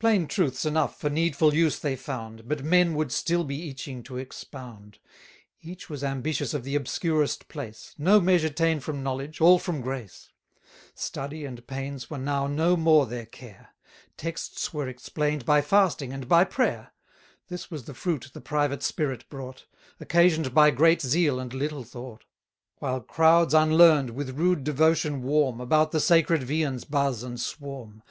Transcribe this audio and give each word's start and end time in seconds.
Plain 0.00 0.26
truths 0.26 0.66
enough 0.66 1.00
for 1.00 1.08
needful 1.08 1.54
use 1.54 1.78
they 1.78 1.96
found; 1.96 2.46
But 2.46 2.62
men 2.62 2.94
would 2.94 3.10
still 3.10 3.42
be 3.42 3.70
itching 3.70 4.02
to 4.02 4.18
expound: 4.18 4.98
410 5.62 5.70
Each 5.70 5.88
was 5.88 6.04
ambitious 6.04 6.52
of 6.52 6.62
the 6.62 6.74
obscurest 6.74 7.48
place, 7.48 7.94
No 7.96 8.20
measure 8.20 8.50
ta'en 8.50 8.80
from 8.80 9.02
knowledge, 9.02 9.40
all 9.40 9.58
from 9.58 9.80
grace. 9.80 10.28
Study 10.94 11.46
and 11.46 11.66
pains 11.66 12.10
were 12.10 12.18
now 12.18 12.46
no 12.46 12.76
more 12.76 13.06
their 13.06 13.24
care; 13.24 13.70
Texts 14.18 14.74
were 14.74 14.88
explain'd 14.90 15.46
by 15.46 15.62
fasting 15.62 16.12
and 16.12 16.28
by 16.28 16.44
prayer: 16.44 16.92
This 17.48 17.70
was 17.70 17.84
the 17.84 17.94
fruit 17.94 18.28
the 18.34 18.42
private 18.42 18.82
spirit 18.82 19.26
brought; 19.30 19.64
Occasion'd 19.98 20.52
by 20.52 20.70
great 20.70 21.00
zeal 21.00 21.40
and 21.40 21.54
little 21.54 21.82
thought. 21.82 22.24
While 22.80 23.00
crowds 23.00 23.54
unlearn'd, 23.54 24.10
with 24.10 24.36
rude 24.36 24.64
devotion 24.64 25.22
warm, 25.22 25.62
About 25.62 25.92
the 25.92 26.00
sacred 26.00 26.42
viands 26.42 26.84
buzz 26.84 27.22
and 27.22 27.40
swarm. 27.40 28.02